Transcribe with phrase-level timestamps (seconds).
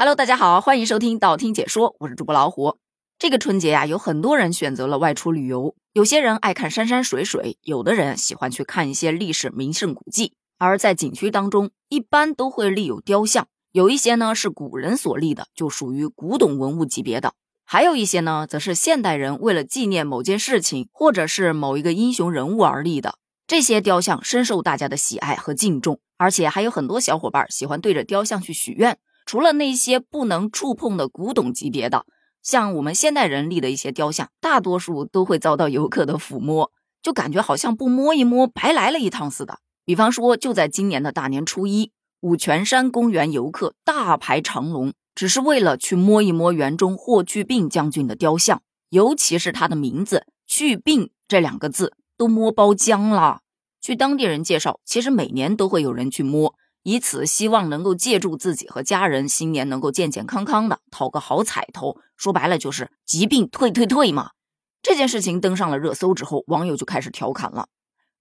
[0.00, 2.78] Hello，大家好，欢迎收听道听解说，我是主播老虎。
[3.18, 10.32] 这个春节呀，有很多人选择了外出旅游，有些人爱看山山水水，有的人喜欢去看一些历史名胜古迹。
[10.56, 17.32] 而在景区当中，一般都会立有雕像，有一些呢是古人所立的，就属于古董文物级别的；
[17.66, 23.16] 还有一些呢，则是现代人为了纪念某件事情或者是某一个英雄人物而立的。
[23.46, 28.96] 这些雕像深受大家的喜爱和敬重，而且还有很多小伙伴喜欢对着雕像去许愿。
[29.30, 32.04] 除了那些不能触碰的古董级别的，
[32.42, 39.60] 像我们现代人立的一些雕像，大多数都会遭到游客的抚摸，就感觉好像不摸一摸白来了一趟似的。
[39.84, 53.42] 比方说，就在今年的大年初一，五泉山公园游客大排长龙，只是为了去摸一摸园中霍去病将军的雕像，尤其是他的名字“去病”这两个字，都摸包浆了。
[53.80, 56.56] 据当地人介绍，其实每年都会有人去摸。
[56.82, 64.30] 以此希望能够借助自己和家人新年能够健健康康的讨个好彩头，说白了就是疾病退退退嘛。
[64.82, 67.68] 这件事情登上了热搜之后，网友就开始调侃了：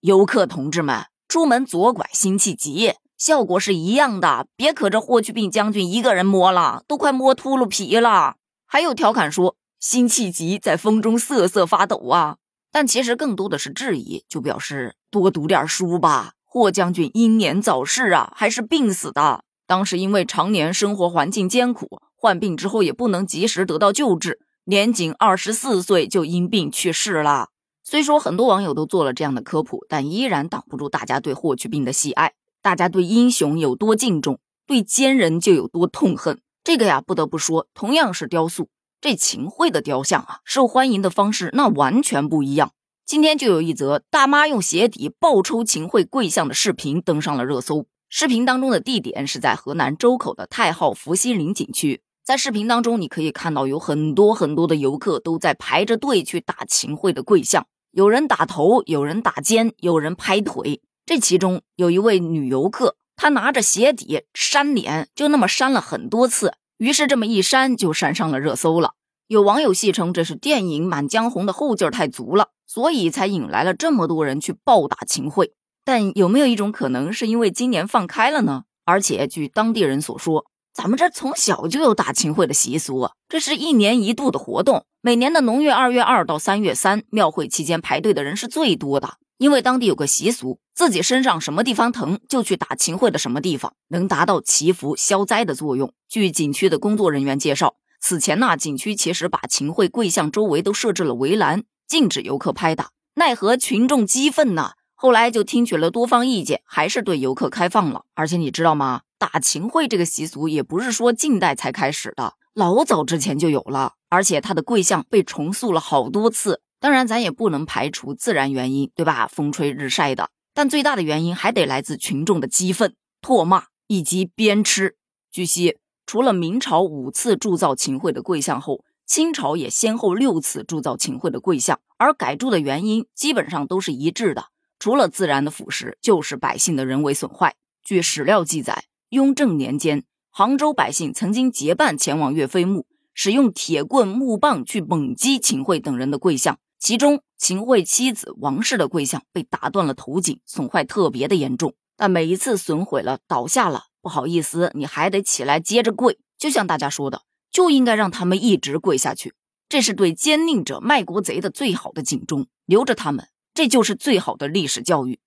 [0.00, 8.34] 游客同志们，出门左拐辛弃疾，效果是一样的，别可着霍去病将军一个人摸了，都快摸秃噜皮了。
[8.66, 12.38] 还有调侃说辛弃疾在风中瑟瑟发抖啊，
[12.72, 16.32] 但其实更多的是质疑，就表示多读点书吧。
[16.50, 19.44] 霍将军英年早逝啊，还是病死的。
[19.66, 27.50] 当时因为常年生活环境艰苦，患病之后也不能及时得到救治，年仅二十四岁就因病去世了。
[27.84, 32.32] 虽说很多网友都做了这样的科普，但依然挡不住大家对霍去病的喜爱。
[32.62, 36.40] 大家对英雄有多敬重，对奸人就有多痛恨。
[36.64, 38.70] 这个呀，不得不说，同样是雕塑，
[39.02, 42.72] 这秦桧的雕像啊，受欢迎的方式那完全不一样。
[43.08, 47.86] 今天就有一则大妈用鞋底暴抽秦桧跪像的视频登上了热搜。
[48.10, 52.02] 视频当中的地点是在河南周口的太昊伏羲陵景区。
[52.22, 60.82] 在视频当中，你可以看到有很多很多的游客都在排着队去打秦桧的跪像，有人打头，有人打肩，有人拍腿。
[61.06, 68.96] 这其中有一位女游客，她拿着鞋底扇脸，就那么扇了很多次，于是这么一扇就扇上了热搜了。
[69.28, 72.48] 有网友戏称这是电影《满江红》的后劲儿太足了。
[72.66, 75.52] 所以才引来了这么多人去暴打秦桧，
[75.86, 78.64] 但有没有一种可能是因为今年放开了呢？
[78.84, 80.44] 而且据当地人所说，
[80.74, 84.84] 咱们这从小就有打秦桧的习俗，这是一年一度的活动。
[85.00, 95.94] 每年的农月二月二到三月三，庙会期间排队的人是最多的，因为当地有个习俗，自己身上什么地方疼就去打秦桧的什么地方，能达到祈福消灾的作用。
[96.06, 101.64] 据景区的工作人员介绍，此前呢，景区其实把秦桧跪像周围都设置了围栏。
[101.86, 104.72] 禁止游客拍打，奈何群众激愤呐。
[104.94, 108.04] 后来就听取了多方意见，还是对游客开放了。
[108.14, 109.00] 而且你知道吗？
[109.18, 113.94] 打秦桧这个习俗也不是说近代才开始的，老早之前就有了。
[114.10, 116.60] 而且他的跪像被重塑了好多次。
[116.78, 119.26] 当然，咱也不能排除自然原因，对吧？
[119.26, 120.28] 风吹日晒的。
[120.52, 124.92] 但最大的原因还得来自群众的激愤、唾骂以及鞭笞。
[125.30, 134.46] 据悉，除了明朝五次铸造秦桧的跪像后，清朝也先后六次铸造秦桧的跪像，而改铸的原因基本上都是一致的，
[134.78, 137.56] 除了自然的腐蚀，就是百姓的人为损坏。
[137.84, 151.74] 据史料记载，雍正年间，杭州百姓曾经结伴前往岳飞墓，使用铁棍、木棒去猛击秦桧等人的跪像，其中秦桧妻子王氏的跪像被打断了头颈，损坏特别的严重。
[151.98, 156.18] 但每一次损毁了、倒下了，不好意思，你还得起来接着跪。
[156.36, 157.22] 就像大家说的。
[157.50, 159.34] 就应该让他们一直跪下去，
[159.68, 162.46] 这是对奸佞者、卖国贼的最好的警钟。
[162.66, 165.18] 留着他们，这就是最好的历史教育。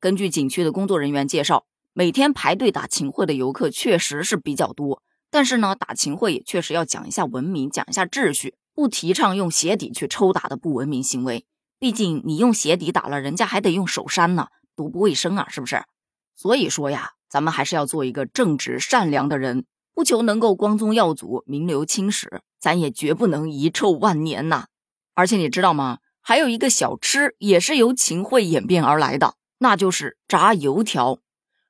[0.00, 11.46] 根据景区的工作人员介绍，每天排队打秦桧的游客确实是比较多，但是呢，打秦桧也确实要讲一下文明，讲一下秩序，不提倡用鞋底去抽打的不文明行为。
[11.78, 15.84] 毕竟你用鞋底打了，人家还得用手扇呢，多不卫生啊，是不是？
[16.34, 19.64] 所以说呀，咱们还是要做一个正直善良的人。
[19.94, 24.66] 不求能够光宗耀祖、名留青史，咱也绝不能遗臭万年呐！
[25.14, 25.98] 而且你知道吗？
[26.20, 31.18] 还有一个小吃也是由秦桧演变而来的，那就是炸油条。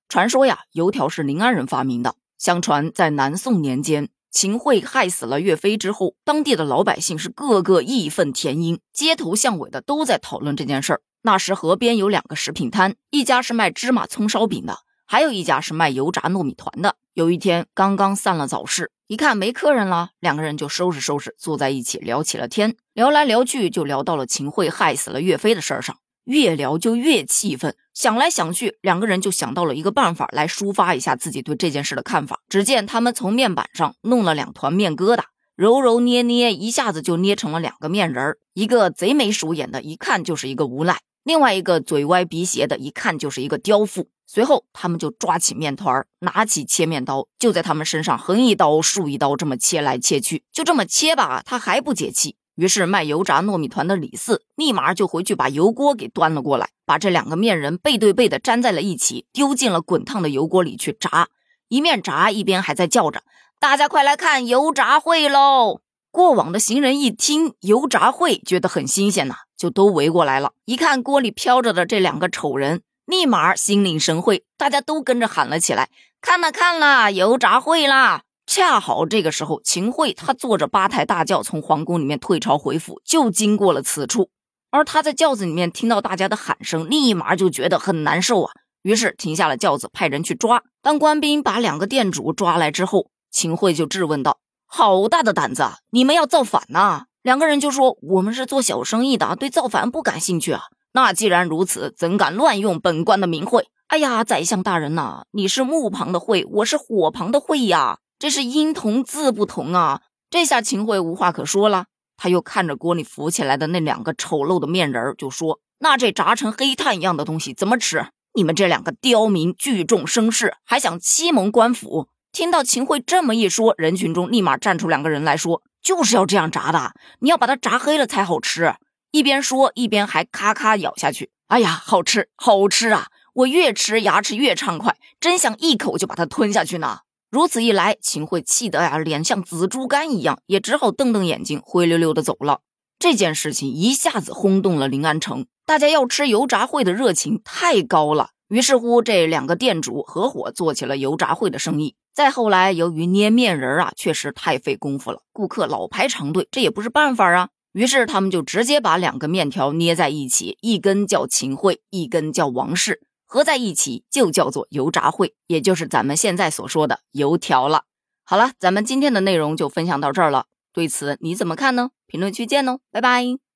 [0.08, 2.16] 传说呀，油条是临安人发明的。
[2.36, 11.00] 相传在南宋年间，秦桧害死了岳飞之后，当地的老百姓是个个义愤填膺，街头巷尾的都在讨论这件事儿。
[11.22, 14.80] 那时河边有两个食品摊，一家是卖芝麻葱烧饼的。
[15.10, 16.96] 还有一家是卖油炸糯米团的。
[17.14, 22.76] 有一天，刚刚散了早市，一看没客人了，两个人就收拾收拾，坐在一起聊起了天。
[22.92, 25.96] 聊来聊去，就聊到了秦桧害死了岳飞的事儿上。
[26.24, 27.74] 越聊就越气愤。
[27.94, 32.40] 想来想去，两个人就想到了一个办法来抒发一下自己对这件事的看法。
[32.46, 35.22] 只见他们从面板上弄了两团面疙瘩，
[35.56, 38.38] 揉揉捏捏，一下子就捏成了两个面人儿。
[38.52, 44.08] 一个贼眉鼠眼的，一看就是一个无赖；另外一个嘴歪鼻斜的，一看就是一个刁妇。
[44.26, 50.44] 随后，他们就抓起面团，拿起切面刀，就在他们身上横一刀、竖一刀，这么切来切去。
[50.52, 52.36] 就这么切吧，他还不解气。
[52.56, 61.28] 于是卖油炸糯米团的李四立马就回去把油锅给端了过来，把这两个面人背对背的粘在了一起，丢进了滚烫的油锅里去炸。
[61.68, 63.22] 一面炸一边还在叫着
[63.60, 65.80] ：“大家快来看油炸会喽！”
[66.10, 70.52] 过往的行人一听油炸会，觉得很新鲜呐，就都围过来了。
[70.64, 72.80] 一看锅里飘着的这两个丑人。
[73.04, 75.88] 立马心领神会，大家都跟着喊了起来
[76.20, 84.28] ：“看了看了，油炸会啦！”恰好这个时候，秦桧他坐着八抬大轿从皇宫里面退朝回府，就经过了此处。
[84.70, 88.52] 而他在轿子里面听到大家的喊声，立马就觉得很难受啊，
[88.82, 90.62] 于是停下了轿子，派人去抓。
[90.82, 94.38] 当官兵把两个店主抓来之后，秦桧就质问道
[94.68, 100.62] ：“好大的胆子，你们要造反呐？”两个人就说：“我们是做小生意的，对造反不感兴趣啊。”
[100.92, 103.68] 那既然如此，怎敢乱用本官的名讳？
[103.88, 110.02] 哎呀，宰相大人呐，你是木旁的会，我是火旁的会呀，这是音同字不同啊！
[110.30, 111.86] 这下秦桧无话可说了，
[112.16, 118.08] 他又看着锅里浮起来的那两个丑陋的面人儿，就说：“那这炸成黑炭一样的东西怎么吃？
[118.34, 128.74] 你们这两个刁民聚众生事，还想欺蒙官府？”听到秦桧这么一说，人群中立马站出两个人来说：“就是要这样炸的，你要把它炸黑了才好吃。”
[129.10, 133.06] 一边说一边还咔咔咬下去，哎呀，好吃，好吃啊！
[133.32, 136.98] 我越吃牙齿越畅快，真想一口就把它吞下去呢。
[137.30, 142.60] 如此一来，秦桧气得呀，脸像紫竹竿一样，也只好瞪瞪眼睛，灰溜溜的走了。
[142.98, 148.32] 这件事情一下子轰动了临安城，大家要吃油炸烩的热情太高了。
[148.48, 151.94] 于是乎，这两个店主合伙做起了油炸烩的生意。
[152.18, 157.50] 再后来，由于捏面人啊，确实太费功夫了，顾客老排长队，这也不是办法啊。
[157.70, 167.84] 于是他们就直接把两个面条捏在一起，一根叫秦桧，一根叫王氏，合在一起就叫做油炸烩，也就是咱们现在所说的油条了。
[168.24, 171.90] 好了，咱们今天的内容就分享到这儿了，对此你怎么看呢？
[172.08, 173.47] 评论区见哦，拜拜。